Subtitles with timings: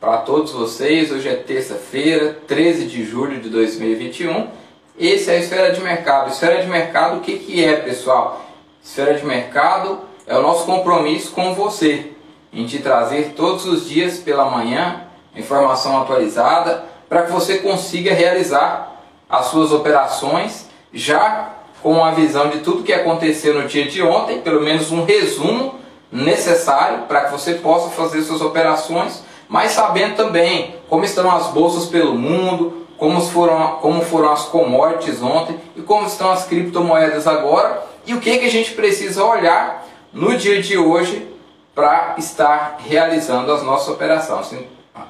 [0.00, 1.10] para todos vocês.
[1.10, 4.46] Hoje é terça-feira, 13 de julho de 2021.
[4.96, 6.30] Esse é a Esfera de Mercado.
[6.30, 8.44] Esfera de Mercado, o que, que é, pessoal?
[8.82, 12.12] Esfera de Mercado é o nosso compromisso com você,
[12.52, 15.02] em te trazer todos os dias pela manhã
[15.34, 22.60] informação atualizada para que você consiga realizar as suas operações já com a visão de
[22.60, 27.54] tudo que aconteceu no dia de ontem, pelo menos um resumo necessário para que você
[27.54, 33.78] possa fazer suas operações, mas sabendo também como estão as bolsas pelo mundo, como foram,
[33.80, 38.46] como foram as commodities ontem e como estão as criptomoedas agora e o que, que
[38.46, 41.28] a gente precisa olhar no dia de hoje
[41.74, 43.88] para estar realizando as nossas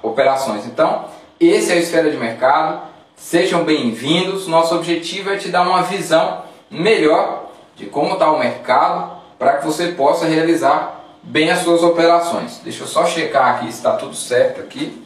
[0.02, 0.66] operações.
[0.66, 1.05] Então,
[1.38, 2.80] esse é o Esfera de Mercado.
[3.16, 4.47] Sejam bem-vindos.
[4.47, 9.66] Nosso objetivo é te dar uma visão melhor de como está o mercado para que
[9.66, 12.61] você possa realizar bem as suas operações.
[12.62, 15.02] Deixa eu só checar aqui se está tudo certo aqui.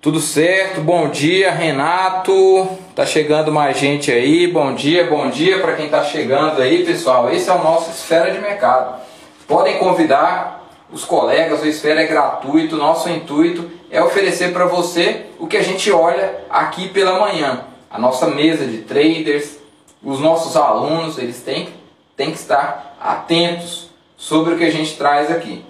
[0.00, 5.74] Tudo certo, bom dia Renato, tá chegando mais gente aí, bom dia, bom dia para
[5.74, 9.00] quem está chegando aí pessoal, esse é o nosso Esfera de Mercado.
[9.46, 15.46] Podem convidar os colegas, o Esfera é gratuito, nosso intuito é oferecer para você o
[15.46, 17.60] que a gente olha aqui pela manhã.
[17.88, 19.61] A nossa mesa de traders,
[20.02, 21.68] os nossos alunos, eles têm,
[22.16, 25.64] têm que estar atentos sobre o que a gente traz aqui.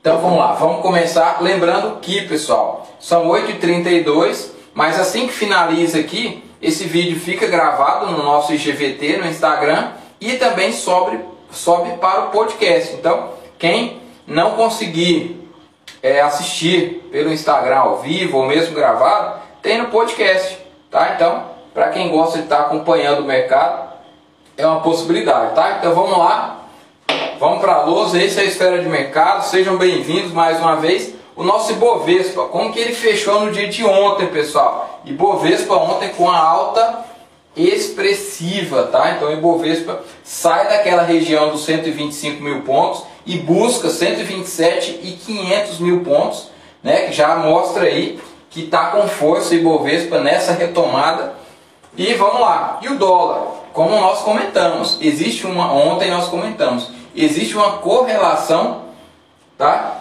[0.00, 6.42] Então vamos lá, vamos começar lembrando que, pessoal, são 8h32, mas assim que finaliza aqui,
[6.60, 12.30] esse vídeo fica gravado no nosso IGVT, no Instagram, e também sobe, sobe para o
[12.30, 12.94] podcast.
[12.94, 15.48] Então, quem não conseguir
[16.02, 20.58] é, assistir pelo Instagram ao vivo ou mesmo gravado, tem no podcast,
[20.90, 21.12] tá?
[21.14, 23.92] Então, para quem gosta de estar acompanhando o mercado,
[24.56, 25.78] é uma possibilidade, tá?
[25.78, 26.66] Então vamos lá,
[27.38, 31.14] vamos para a lousa, esse é a esfera de mercado, sejam bem-vindos mais uma vez.
[31.34, 35.00] O nosso Ibovespa, como que ele fechou no dia de ontem, pessoal?
[35.06, 37.06] Ibovespa ontem com a alta
[37.56, 39.12] expressiva, tá?
[39.12, 45.78] Então o Ibovespa sai daquela região dos 125 mil pontos e busca 127 e 500
[45.78, 46.50] mil pontos,
[46.82, 47.06] né?
[47.06, 48.20] Que já mostra aí
[48.50, 51.40] que está com força o Ibovespa nessa retomada.
[51.96, 53.48] E vamos lá, e o dólar?
[53.74, 58.82] Como nós comentamos, existe uma, ontem nós comentamos, existe uma correlação,
[59.58, 59.98] tá?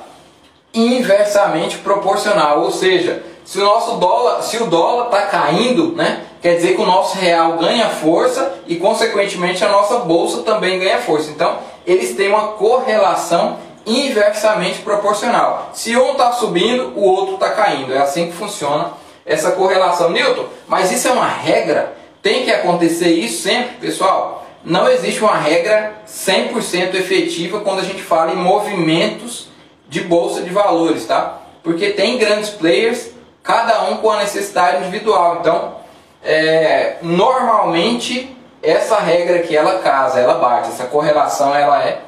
[0.73, 6.55] Inversamente proporcional, ou seja, se o nosso dólar, se o dólar está caindo, né, quer
[6.55, 11.29] dizer que o nosso real ganha força e consequentemente a nossa bolsa também ganha força.
[11.29, 15.71] Então, eles têm uma correlação inversamente proporcional.
[15.73, 17.93] Se um está subindo, o outro está caindo.
[17.93, 18.93] É assim que funciona
[19.31, 20.11] essa correlação.
[20.11, 21.93] Newton, mas isso é uma regra?
[22.21, 24.45] Tem que acontecer isso sempre, pessoal?
[24.63, 29.47] Não existe uma regra 100% efetiva quando a gente fala em movimentos
[29.87, 31.39] de bolsa de valores, tá?
[31.63, 33.09] Porque tem grandes players,
[33.41, 35.37] cada um com a necessidade individual.
[35.39, 35.75] Então,
[36.23, 42.01] é, normalmente essa regra que ela casa, ela bate, essa correlação ela é,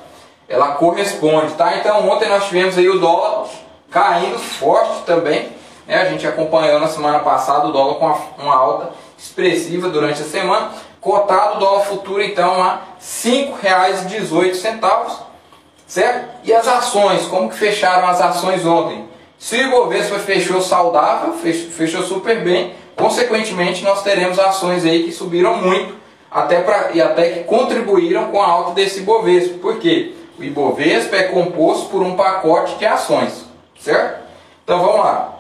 [0.47, 1.77] ela corresponde, tá?
[1.77, 3.47] Então ontem nós tivemos aí o dólar
[3.89, 5.49] caindo forte também,
[5.87, 6.01] né?
[6.01, 10.71] A gente acompanhou na semana passada o dólar com uma alta expressiva durante a semana.
[10.99, 15.19] Cotado o dólar futuro então a R$ 5,18,
[15.85, 16.29] certo?
[16.43, 19.09] E as ações, como que fecharam as ações ontem?
[19.37, 25.57] Se o Ibovespa fechou saudável, fechou super bem, consequentemente nós teremos ações aí que subiram
[25.57, 25.95] muito
[26.31, 29.57] até pra, e até que contribuíram com a alta desse Ibovespa.
[29.57, 30.13] Por quê?
[30.39, 33.45] O Ibovespa é composto por um pacote de ações,
[33.77, 34.23] certo?
[34.63, 35.32] Então vamos lá.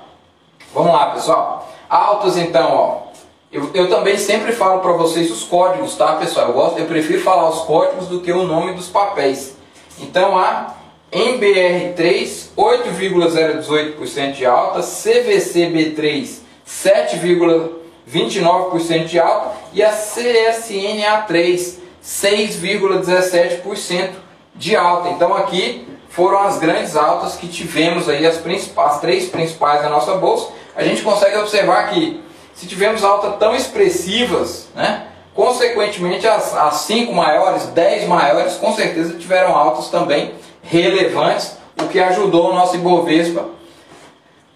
[0.73, 1.69] Vamos lá, pessoal.
[1.89, 3.03] Altas então, ó.
[3.51, 6.47] Eu, eu também sempre falo para vocês os códigos, tá, pessoal?
[6.47, 9.55] Eu, gosto, eu prefiro falar os códigos do que o nome dos papéis.
[9.99, 10.73] Então, a
[11.11, 24.09] MBR3, 8,018% de alta, CVCB3, 7,29% de alta e a CSNA3, 6,17%
[24.55, 25.09] de alta.
[25.09, 28.41] Então, aqui foram as grandes altas que tivemos aí, as,
[28.77, 30.62] as três principais da nossa bolsa.
[30.75, 32.23] A gente consegue observar que
[32.53, 39.17] se tivermos altas tão expressivas, né, consequentemente as, as cinco maiores, dez maiores, com certeza
[39.17, 43.45] tiveram altas também relevantes, o que ajudou o nosso Ibovespa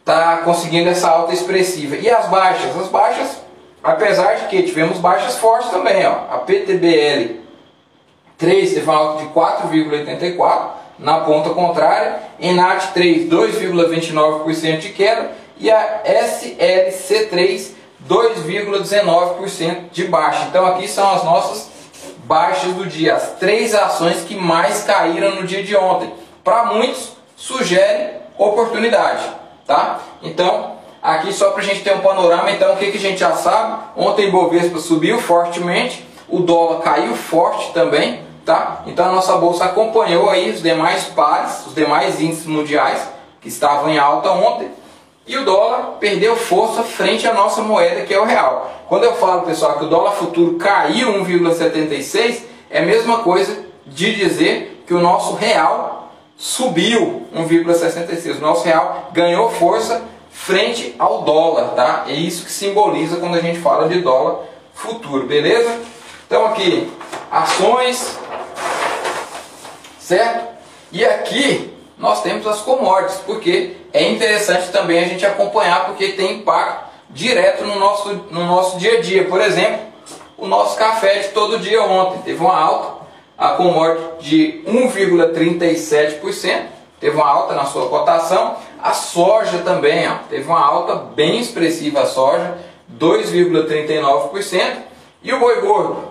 [0.06, 1.98] tá conseguindo essa alta expressiva.
[1.98, 2.78] E as baixas?
[2.80, 3.42] As baixas,
[3.84, 6.34] apesar de que tivemos baixas fortes também, ó.
[6.34, 7.42] A PTBL
[8.38, 10.68] 3 teve uma alta de 4,84
[10.98, 17.78] na ponta contrária, Enat 3 2,29% de queda e a SLC3
[18.08, 20.46] 2,19% de baixa.
[20.50, 21.70] Então aqui são as nossas
[22.26, 26.14] baixas do dia, as três ações que mais caíram no dia de ontem.
[26.44, 29.24] Para muitos, sugere oportunidade,
[29.66, 30.00] tá?
[30.22, 33.20] Então, aqui só para a gente ter um panorama, então o que, que a gente
[33.20, 33.84] já sabe?
[33.96, 38.84] Ontem Bovespa subiu fortemente, o dólar caiu forte também, tá?
[38.86, 43.08] Então a nossa bolsa acompanhou aí os demais pares, os demais índices mundiais
[43.42, 44.70] que estavam em alta ontem,
[45.28, 48.72] e o dólar perdeu força frente à nossa moeda, que é o real.
[48.88, 54.16] Quando eu falo, pessoal, que o dólar futuro caiu 1,76, é a mesma coisa de
[54.16, 58.38] dizer que o nosso real subiu 1,66.
[58.38, 60.02] O nosso real ganhou força
[60.32, 62.06] frente ao dólar, tá?
[62.08, 65.82] É isso que simboliza quando a gente fala de dólar futuro, beleza?
[66.26, 66.90] Então aqui,
[67.30, 68.18] ações,
[70.00, 70.48] certo?
[70.92, 76.40] E aqui nós temos as commodities, porque é interessante também a gente acompanhar, porque tem
[76.40, 79.26] impacto direto no nosso, no nosso dia a dia.
[79.26, 79.80] Por exemplo,
[80.38, 83.08] o nosso café de todo dia ontem teve uma alta,
[83.38, 86.66] a commodity de 1,37%,
[87.00, 88.58] teve uma alta na sua cotação.
[88.82, 92.58] A soja também ó, teve uma alta bem expressiva, a soja,
[93.00, 94.84] 2,39%.
[95.24, 96.04] E o boi gordo?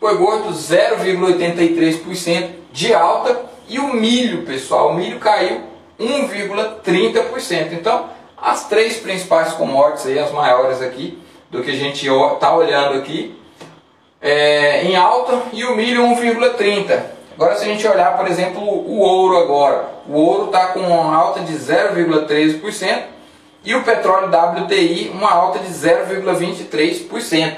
[0.00, 5.62] Boi gordo 0,83% de alta e o milho, pessoal, o milho caiu
[5.98, 7.72] 1,30%.
[7.72, 11.16] Então, as três principais commodities aí, as maiores aqui,
[11.48, 13.38] do que a gente está olhando aqui,
[14.20, 17.00] é, em alta e o milho 1,30%.
[17.34, 21.16] Agora se a gente olhar, por exemplo, o ouro agora, o ouro está com uma
[21.16, 23.04] alta de 0,13%
[23.64, 27.56] e o petróleo WTI uma alta de 0,23%.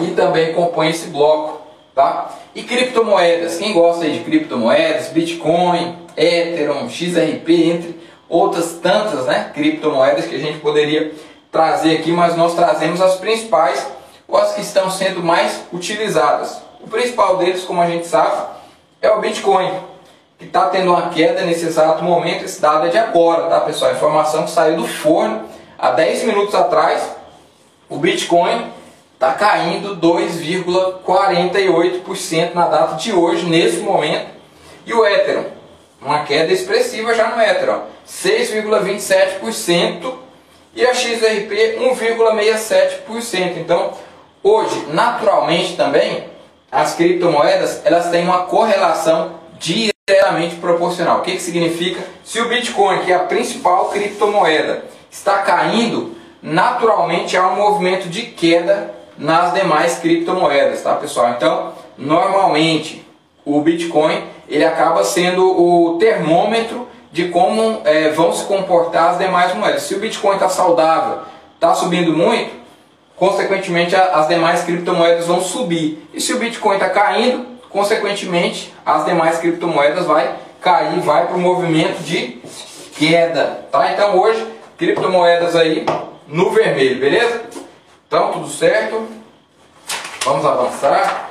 [0.00, 1.61] E também compõe esse bloco
[1.94, 2.30] Tá?
[2.54, 10.34] E criptomoedas, quem gosta de criptomoedas, Bitcoin, Ethereum, XRP, entre outras tantas né, criptomoedas que
[10.34, 11.12] a gente poderia
[11.50, 13.86] trazer aqui, mas nós trazemos as principais
[14.26, 16.62] ou as que estão sendo mais utilizadas.
[16.80, 18.42] O principal deles, como a gente sabe,
[19.02, 19.70] é o Bitcoin,
[20.38, 23.90] que está tendo uma queda nesse exato momento, esse dado é de agora, tá pessoal?
[23.90, 25.42] A informação que saiu do forno
[25.78, 27.06] há 10 minutos atrás,
[27.88, 28.72] o Bitcoin
[29.22, 34.32] está caindo 2,48% na data de hoje, nesse momento.
[34.84, 35.44] E o Ethereum,
[36.00, 40.12] uma queda expressiva já no Ethereum, 6,27%
[40.74, 43.58] e a XRP 1,67%.
[43.58, 43.92] Então,
[44.42, 46.24] hoje, naturalmente também,
[46.70, 51.18] as criptomoedas elas têm uma correlação diretamente proporcional.
[51.18, 52.02] O que, que significa?
[52.24, 58.22] Se o Bitcoin, que é a principal criptomoeda, está caindo, naturalmente há um movimento de
[58.22, 61.30] queda nas demais criptomoedas, tá pessoal?
[61.30, 63.06] Então, normalmente
[63.44, 69.54] o Bitcoin ele acaba sendo o termômetro de como é, vão se comportar as demais
[69.54, 69.84] moedas.
[69.84, 71.20] Se o Bitcoin está saudável,
[71.54, 72.50] está subindo muito,
[73.16, 76.04] consequentemente as demais criptomoedas vão subir.
[76.12, 81.40] E se o Bitcoin está caindo, consequentemente as demais criptomoedas vai cair, vai para o
[81.40, 82.42] movimento de
[82.96, 83.92] queda, tá?
[83.92, 84.44] Então hoje
[84.76, 85.86] criptomoedas aí
[86.26, 87.42] no vermelho, beleza?
[88.12, 89.08] Então, tudo certo?
[90.22, 91.30] Vamos avançar.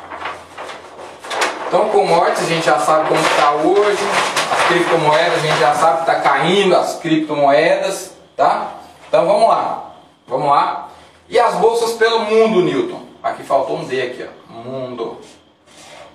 [1.67, 4.03] Então, commodities a gente já sabe como está hoje.
[4.51, 8.71] As criptomoedas a gente já sabe que está caindo as criptomoedas, tá?
[9.07, 9.91] Então, vamos lá.
[10.27, 10.89] Vamos lá.
[11.29, 13.03] E as bolsas pelo mundo, Newton?
[13.21, 14.51] Aqui faltou um D aqui, ó.
[14.51, 15.21] Mundo.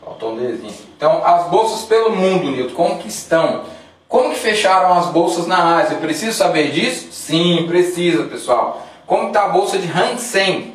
[0.05, 0.75] Faltou um Dzinho.
[0.97, 3.67] Então, as bolsas pelo mundo, Newton, como que estão?
[4.09, 5.99] Como que fecharam as bolsas na Ásia?
[5.99, 7.13] Preciso saber disso?
[7.13, 8.83] Sim, precisa, pessoal.
[9.07, 10.75] Como está a bolsa de Hang Seng?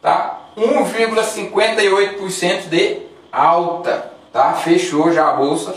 [0.00, 0.38] Tá?
[0.56, 4.10] 1,58% de alta.
[4.32, 4.54] Tá?
[4.54, 5.74] Fechou já a bolsa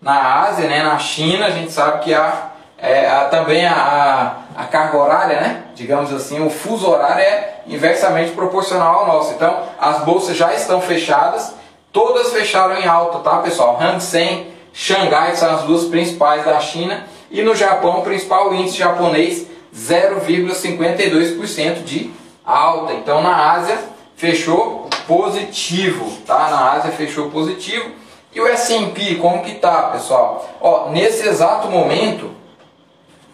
[0.00, 0.82] na Ásia, né?
[0.82, 1.46] na China.
[1.46, 5.62] A gente sabe que é, há também a, a, carga horária, né?
[5.76, 9.34] digamos assim, o fuso horário é inversamente proporcional ao nosso.
[9.34, 11.54] Então, as bolsas já estão fechadas.
[11.92, 13.78] Todas fecharam em alta, tá, pessoal?
[13.80, 17.06] Hang Seng, Xangai são as duas principais da China.
[17.30, 22.12] E no Japão, o principal índice japonês 0,52% de
[22.44, 22.92] alta.
[22.94, 23.78] Então na Ásia
[24.16, 26.50] fechou positivo, tá?
[26.50, 27.90] Na Ásia fechou positivo.
[28.34, 30.48] E o S&P, como que tá, pessoal?
[30.60, 32.30] Ó, nesse exato momento,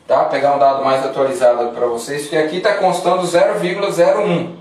[0.06, 0.22] tá?
[0.22, 4.56] Vou pegar um dado mais atualizado para vocês, que aqui está constando 0,01.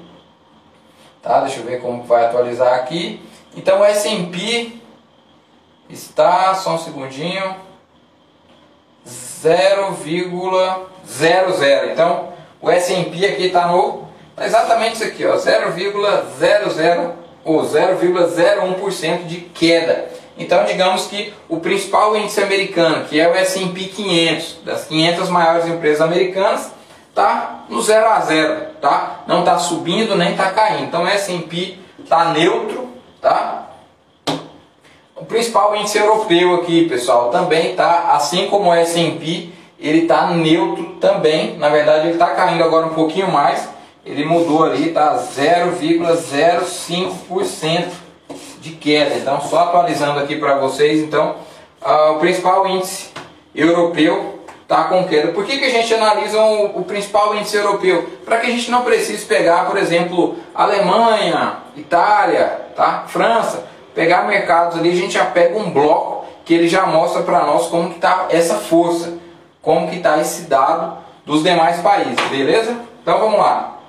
[1.22, 1.42] Tá?
[1.42, 3.20] Deixa eu ver como vai atualizar aqui.
[3.56, 4.74] Então o S&P
[5.90, 7.56] está, só um segundinho,
[9.08, 11.92] 0,00.
[11.92, 12.30] Então,
[12.62, 17.12] o S&P aqui está no tá exatamente isso aqui, ó, 0,00
[17.44, 20.10] ou 0,01% de queda.
[20.38, 25.66] Então, digamos que o principal índice americano, que é o S&P 500, das 500 maiores
[25.66, 26.72] empresas americanas,
[27.10, 29.22] está no 0 a 0, tá?
[29.26, 30.84] Não está subindo nem está caindo.
[30.84, 32.88] Então, o S&P está neutro,
[33.20, 33.67] tá?
[35.20, 40.98] O principal índice europeu aqui, pessoal, também está, assim como o S&P, ele está neutro
[41.02, 41.58] também.
[41.58, 43.68] Na verdade, ele está caindo agora um pouquinho mais.
[44.06, 47.88] Ele mudou ali, tá 0,05%
[48.62, 49.16] de queda.
[49.16, 51.38] Então, só atualizando aqui para vocês, então,
[51.82, 53.10] uh, o principal índice
[53.56, 55.32] europeu está com queda.
[55.32, 58.08] Por que, que a gente analisa o, o principal índice europeu?
[58.24, 63.06] Para que a gente não precise pegar, por exemplo, Alemanha, Itália, tá?
[63.08, 63.66] França,
[63.98, 67.66] pegar mercados ali, a gente já pega um bloco que ele já mostra para nós
[67.66, 69.18] como que está essa força,
[69.60, 72.78] como que está esse dado dos demais países, beleza?
[73.02, 73.80] Então vamos lá.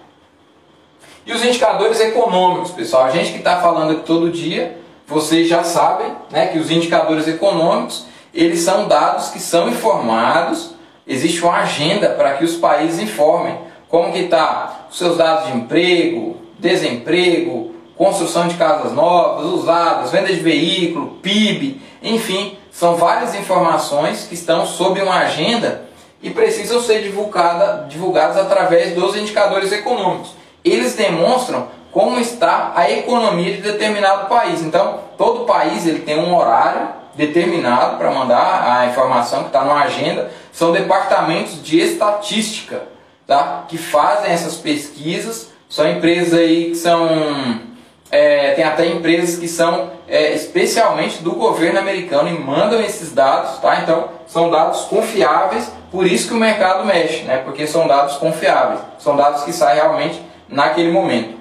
[1.27, 5.63] E os indicadores econômicos, pessoal, a gente que está falando aqui todo dia, vocês já
[5.63, 10.71] sabem né, que os indicadores econômicos, eles são dados que são informados,
[11.07, 13.59] existe uma agenda para que os países informem
[13.91, 20.29] como que está os seus dados de emprego, desemprego, construção de casas novas, usadas, venda
[20.29, 25.87] de veículo, PIB, enfim, são várias informações que estão sob uma agenda
[26.23, 33.55] e precisam ser divulgada, divulgadas através dos indicadores econômicos eles demonstram como está a economia
[33.55, 34.63] de determinado país.
[34.63, 39.81] Então, todo país ele tem um horário determinado para mandar a informação que está na
[39.81, 40.31] agenda.
[40.53, 42.83] São departamentos de estatística
[43.27, 43.65] tá?
[43.67, 45.51] que fazem essas pesquisas.
[45.69, 47.68] São empresas aí que são.
[48.11, 53.59] É, tem até empresas que são é, especialmente do governo americano e mandam esses dados,
[53.59, 53.81] tá?
[53.83, 57.39] Então são dados confiáveis, por isso que o mercado mexe, né?
[57.45, 61.39] Porque são dados confiáveis, são dados que saem realmente naquele momento.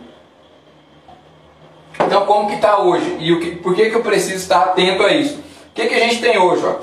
[2.06, 3.18] Então, como que está hoje?
[3.20, 5.36] E o que, por que, que eu preciso estar atento a isso?
[5.36, 6.66] O que, que a gente tem hoje?
[6.66, 6.76] Ó?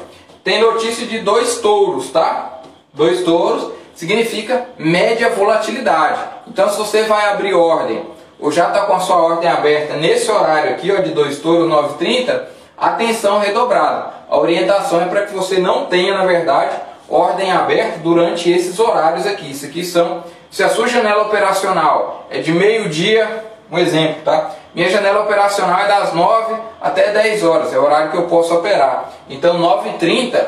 [0.42, 2.60] Tem notícia de dois touros, tá?
[2.92, 6.20] Dois touros significa média volatilidade.
[6.46, 8.04] Então, se você vai abrir ordem,
[8.44, 11.66] ou já está com a sua ordem aberta nesse horário aqui, ó, de dois touros
[11.66, 12.42] 9,30,
[12.76, 14.12] atenção redobrada.
[14.28, 16.76] A orientação é para que você não tenha, na verdade,
[17.08, 19.50] ordem aberta durante esses horários aqui.
[19.50, 24.50] Isso aqui são se a sua janela operacional é de meio-dia, um exemplo, tá?
[24.74, 28.54] Minha janela operacional é das 9 até 10 horas, é o horário que eu posso
[28.54, 29.10] operar.
[29.26, 30.38] Então, 9h30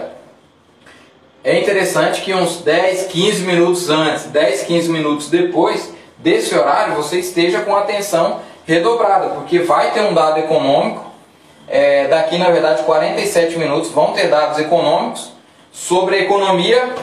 [1.43, 7.19] é interessante que uns 10, 15 minutos antes, 10, 15 minutos depois desse horário, você
[7.19, 11.05] esteja com atenção redobrada, porque vai ter um dado econômico.
[11.69, 15.33] É, daqui, na verdade, 47 minutos vão ter dados econômicos
[15.73, 16.95] sobre a economia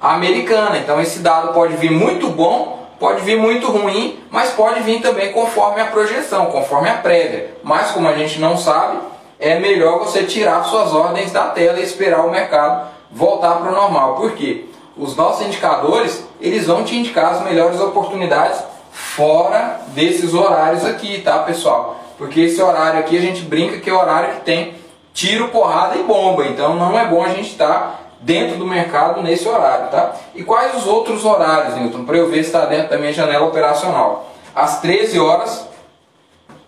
[0.00, 0.78] americana.
[0.78, 5.32] Então esse dado pode vir muito bom, pode vir muito ruim, mas pode vir também
[5.32, 7.54] conforme a projeção, conforme a prévia.
[7.62, 8.98] Mas como a gente não sabe,
[9.38, 13.74] é melhor você tirar suas ordens da tela e esperar o mercado voltar para o
[13.74, 14.16] normal.
[14.16, 14.65] Por quê?
[14.96, 21.40] Os nossos indicadores, eles vão te indicar as melhores oportunidades fora desses horários aqui, tá,
[21.40, 22.00] pessoal?
[22.16, 24.74] Porque esse horário aqui a gente brinca que é o horário que tem
[25.12, 26.46] tiro, porrada e bomba.
[26.46, 30.14] Então não é bom a gente estar tá dentro do mercado nesse horário, tá?
[30.34, 33.46] E quais os outros horários, Newton, para eu ver se está dentro da minha janela
[33.46, 34.30] operacional?
[34.54, 35.66] Às 13 horas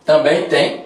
[0.05, 0.85] também tem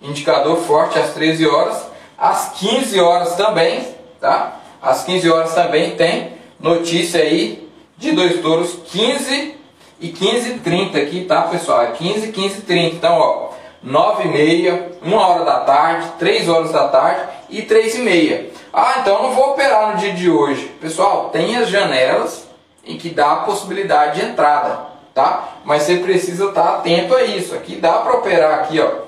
[0.00, 1.86] indicador forte às 13 horas,
[2.16, 3.88] às 15 horas também,
[4.20, 4.58] tá?
[4.80, 6.33] Às 15 horas também tem
[6.64, 7.68] notícia aí
[7.98, 9.54] de dois touros 15
[10.00, 11.82] e 15 e 30 aqui, tá, pessoal?
[11.82, 12.96] É 15 e 15 e 30.
[12.96, 13.50] Então, ó,
[13.82, 18.50] 9 e meia, 1 hora da tarde, 3 horas da tarde e 3 e meia.
[18.72, 20.64] Ah, então eu não vou operar no dia de hoje.
[20.80, 22.48] Pessoal, tem as janelas
[22.82, 25.56] em que dá a possibilidade de entrada, tá?
[25.64, 27.54] Mas você precisa estar atento a isso.
[27.54, 29.04] Aqui dá para operar aqui, ó.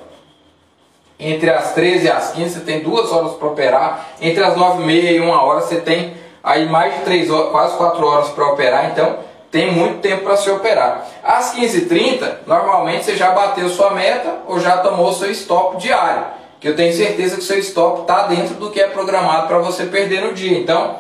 [1.19, 4.09] Entre as 13 e as 15 você tem duas horas para operar.
[4.21, 7.51] Entre as 9 e meia e 1 hora você tem aí mais de 3 horas,
[7.51, 8.91] quase 4 horas para operar.
[8.91, 9.19] Então
[9.51, 11.07] tem muito tempo para se operar.
[11.23, 16.37] Às 15h30, normalmente você já bateu sua meta ou já tomou seu stop diário
[16.67, 19.87] que eu tenho certeza que seu stop está dentro do que é programado para você
[19.87, 20.59] perder no dia.
[20.59, 20.97] Então,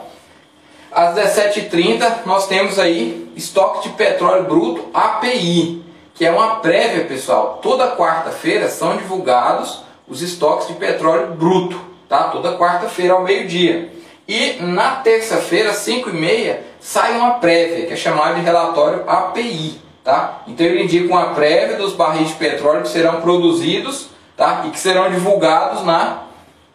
[0.92, 5.84] às 17h30 nós temos aí estoque de petróleo bruto API,
[6.14, 7.58] que é uma prévia, pessoal.
[7.62, 12.24] Toda quarta-feira são divulgados os estoques de petróleo bruto, tá?
[12.24, 13.90] Toda quarta-feira ao meio-dia.
[14.28, 20.42] E na terça-feira, 5h30, sai uma prévia, que é chamada de relatório API, tá?
[20.48, 24.64] Então ele indica uma prévia dos barris de petróleo que serão produzidos tá?
[24.66, 26.22] e que serão divulgados na,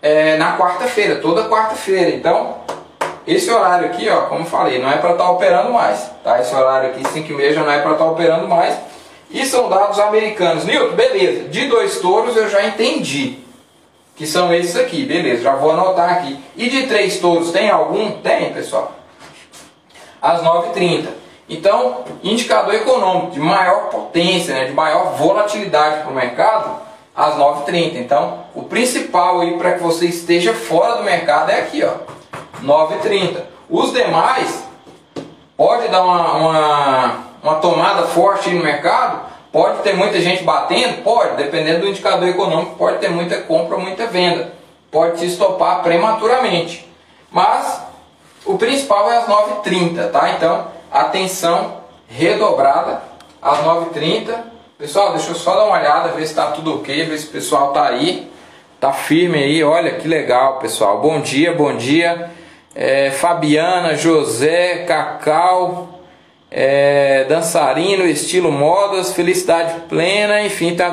[0.02, 2.10] é, na quarta-feira, toda quarta-feira.
[2.10, 2.58] Então,
[3.28, 6.10] esse horário aqui, ó, como falei, não é para estar tá operando mais.
[6.24, 6.40] Tá?
[6.40, 8.78] Esse horário aqui, 5 e meia, já não é para estar tá operando mais.
[9.30, 10.66] E são dados americanos.
[10.66, 11.48] Nilton, beleza.
[11.48, 13.40] De dois touros eu já entendi.
[14.22, 15.42] Que são esses aqui, beleza.
[15.42, 16.40] Já vou anotar aqui.
[16.56, 18.12] E de três touros tem algum?
[18.22, 18.92] Tem, pessoal.
[20.22, 21.08] Às 9h30.
[21.50, 26.70] Então, indicador econômico de maior potência, né, de maior volatilidade para o mercado,
[27.16, 27.96] às 9h30.
[27.96, 31.94] Então, o principal aí para que você esteja fora do mercado é aqui, ó,
[32.64, 33.42] 9h30.
[33.68, 34.64] Os demais,
[35.58, 41.36] pode dar uma, uma, uma tomada forte no mercado, pode ter muita gente batendo, pode,
[41.36, 44.54] dependendo do indicador econômico, pode ter muita compra, muita venda,
[44.90, 46.88] pode se estopar prematuramente.
[47.30, 47.82] Mas
[48.46, 50.32] o principal é às 9h30, tá?
[50.32, 53.02] Então, atenção redobrada
[53.42, 54.34] às 9h30.
[54.78, 57.32] Pessoal, deixa eu só dar uma olhada, ver se está tudo ok, ver se o
[57.32, 58.32] pessoal está aí.
[58.80, 61.00] Tá firme aí, olha que legal, pessoal.
[61.00, 62.32] Bom dia, bom dia.
[62.74, 66.01] É, Fabiana, José, Cacau,
[66.52, 70.92] é, dançarino, estilo modas, felicidade plena, enfim, tá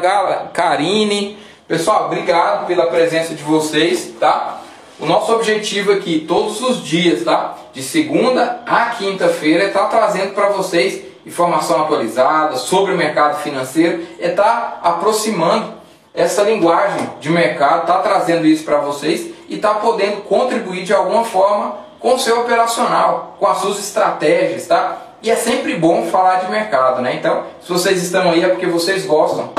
[0.52, 1.36] Karine.
[1.66, 4.60] Pessoal, obrigado pela presença de vocês, tá?
[5.00, 7.56] O nosso objetivo aqui, todos os dias, tá?
[7.72, 13.42] De segunda a quinta-feira, é estar tá trazendo para vocês informação atualizada sobre o mercado
[13.42, 15.74] financeiro, é estar tá aproximando
[16.14, 21.24] essa linguagem de mercado, tá trazendo isso para vocês e tá podendo contribuir de alguma
[21.24, 25.07] forma com o seu operacional, com as suas estratégias, tá?
[25.22, 27.14] E é sempre bom falar de mercado, né?
[27.14, 29.50] Então, se vocês estão aí é porque vocês gostam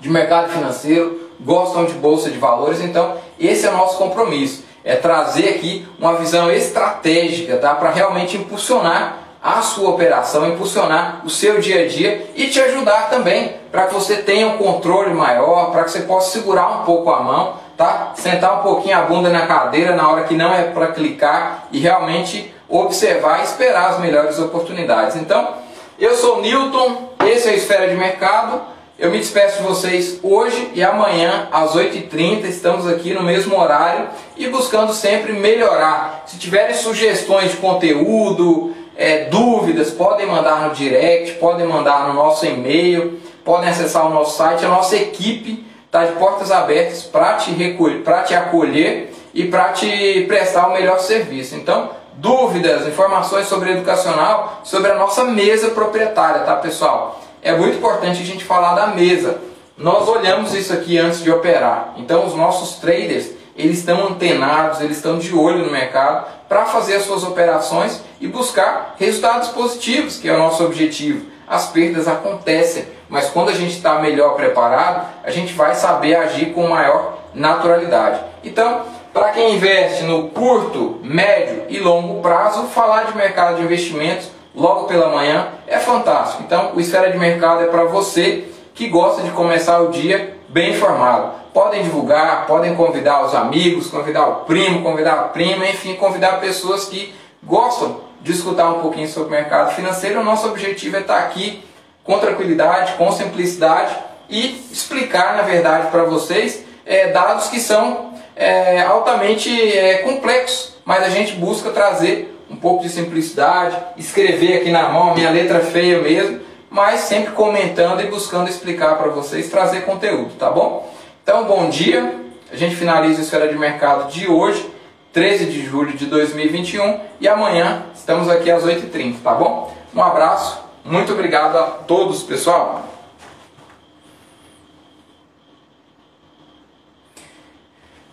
[0.00, 4.96] de mercado financeiro, gostam de bolsa de valores, então esse é o nosso compromisso é
[4.96, 7.74] trazer aqui uma visão estratégica tá?
[7.74, 13.10] para realmente impulsionar a sua operação, impulsionar o seu dia a dia e te ajudar
[13.10, 17.10] também para que você tenha um controle maior, para que você possa segurar um pouco
[17.10, 18.12] a mão, tá?
[18.16, 21.78] Sentar um pouquinho a bunda na cadeira na hora que não é para clicar e
[21.78, 25.16] realmente observar e esperar as melhores oportunidades.
[25.16, 25.54] Então,
[25.98, 28.60] eu sou Newton, esse é a Esfera de Mercado.
[28.98, 32.44] Eu me despeço de vocês hoje e amanhã às 8h30.
[32.44, 36.24] Estamos aqui no mesmo horário e buscando sempre melhorar.
[36.26, 42.44] Se tiverem sugestões de conteúdo, é, dúvidas, podem mandar no direct, podem mandar no nosso
[42.44, 44.64] e-mail, podem acessar o nosso site.
[44.64, 50.66] A nossa equipe está de portas abertas para te, te acolher e para te prestar
[50.66, 51.54] o melhor serviço.
[51.54, 57.20] Então, dúvidas, informações sobre educacional, sobre a nossa mesa proprietária, tá pessoal?
[57.42, 59.38] é muito importante a gente falar da mesa.
[59.76, 61.94] Nós olhamos isso aqui antes de operar.
[61.96, 66.96] Então os nossos traders, eles estão antenados, eles estão de olho no mercado para fazer
[66.96, 71.26] as suas operações e buscar resultados positivos, que é o nosso objetivo.
[71.46, 76.52] As perdas acontecem, mas quando a gente está melhor preparado, a gente vai saber agir
[76.52, 78.20] com maior naturalidade.
[78.44, 84.30] Então, para quem investe no curto, médio e longo prazo, falar de mercado de investimentos
[84.54, 86.42] logo pela manhã é fantástico.
[86.42, 90.70] Então, o Esfera de Mercado é para você que gosta de começar o dia bem
[90.70, 91.32] informado.
[91.52, 96.84] Podem divulgar, podem convidar os amigos, convidar o primo, convidar a prima, enfim, convidar pessoas
[96.84, 100.20] que gostam de escutar um pouquinho sobre o mercado financeiro.
[100.20, 101.64] O nosso objetivo é estar aqui
[102.04, 103.94] com tranquilidade, com simplicidade
[104.28, 111.02] e explicar, na verdade, para vocês é, dados que são é, altamente é, complexos, mas
[111.02, 116.00] a gente busca trazer um pouco de simplicidade, escrever aqui na mão, minha letra feia
[116.00, 120.88] mesmo, mas sempre comentando e buscando explicar para vocês, trazer conteúdo, tá bom?
[121.22, 122.14] Então, bom dia.
[122.50, 124.64] A gente finaliza a esfera de mercado de hoje,
[125.12, 129.74] 13 de julho de 2021, e amanhã estamos aqui às 8h30, tá bom?
[129.94, 132.86] Um abraço, muito obrigado a todos, pessoal.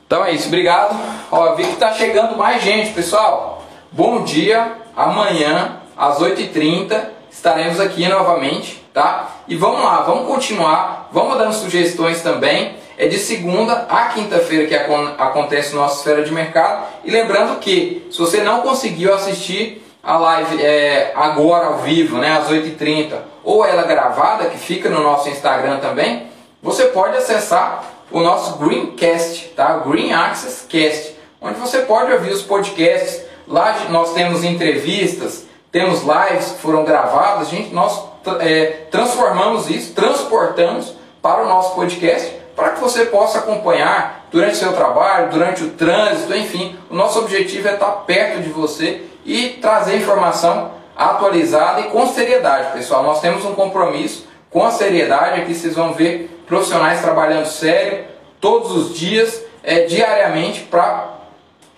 [0.08, 0.96] Então é isso, obrigado.
[1.32, 3.64] Ó, vi que está chegando mais gente, pessoal.
[3.92, 9.32] Bom dia, amanhã às 8h30 estaremos aqui novamente, tá?
[9.48, 12.76] E vamos lá, vamos continuar, vamos dando sugestões também.
[13.00, 16.86] É de segunda a quinta-feira que acontece nossa esfera de mercado.
[17.04, 22.38] E lembrando que, se você não conseguiu assistir a live é, agora ao vivo, né,
[22.38, 26.28] às 8h30, ou ela gravada, que fica no nosso Instagram também,
[26.62, 29.78] você pode acessar o nosso Greencast, tá?
[29.80, 36.52] Green Access Cast, onde você pode ouvir os podcasts Lá nós temos entrevistas, temos lives
[36.52, 38.04] que foram gravadas, gente, nós
[38.40, 44.74] é, transformamos isso, transportamos para o nosso podcast para que você possa acompanhar durante seu
[44.74, 46.78] trabalho, durante o trânsito, enfim.
[46.90, 52.72] O nosso objetivo é estar perto de você e trazer informação atualizada e com seriedade,
[52.72, 53.04] pessoal.
[53.04, 58.06] Nós temos um compromisso com a seriedade, aqui vocês vão ver profissionais trabalhando sério
[58.40, 61.16] todos os dias, é, diariamente, para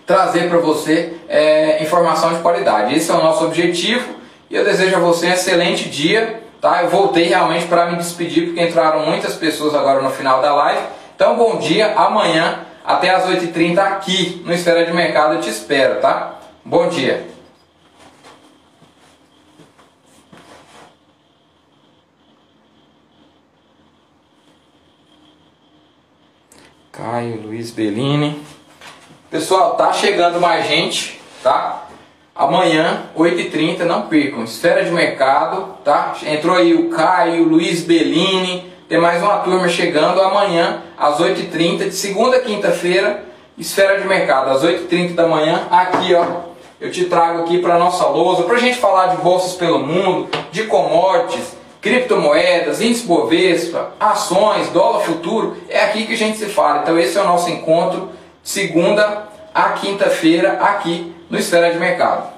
[0.05, 2.95] trazer para você é, informação de qualidade.
[2.95, 4.15] Esse é o nosso objetivo
[4.49, 6.43] e eu desejo a você um excelente dia.
[6.61, 6.81] Tá?
[6.83, 10.81] Eu voltei realmente para me despedir porque entraram muitas pessoas agora no final da live.
[11.15, 11.93] Então, bom dia.
[11.95, 16.35] Amanhã, até às 8h30 aqui no Esfera de Mercado eu te espero, tá?
[16.63, 17.36] Bom dia.
[26.97, 28.41] Caio Luiz Bellini.
[29.29, 31.85] Pessoal, tá chegando mais gente, tá?
[32.35, 34.43] Amanhã, 8h30, não percam.
[34.43, 36.15] Esfera de mercado, tá?
[36.25, 38.73] Entrou aí o Caio, Luiz Bellini.
[38.89, 43.25] Tem mais uma turma chegando amanhã, às 8h30, de segunda a quinta-feira.
[43.59, 45.67] Esfera de mercado, às 8h30 da manhã.
[45.69, 46.47] Aqui, ó.
[46.81, 50.29] Eu te trago aqui para nossa lousa, para a gente falar de bolsas pelo mundo,
[50.51, 55.57] de commodities, criptomoedas, índice Bovespa, ações, dólar futuro.
[55.69, 56.81] É aqui que a gente se fala.
[56.81, 58.09] Então, esse é o nosso encontro,
[58.43, 62.36] segunda a quinta-feira, aqui no Esfera de Mercado.